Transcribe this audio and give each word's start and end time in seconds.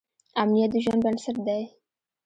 امنیت 0.41 0.69
د 0.73 0.75
ژوند 0.83 1.01
بنسټ 1.05 1.37
دی. 1.47 1.63